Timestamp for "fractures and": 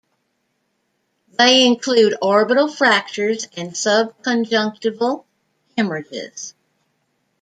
2.67-3.69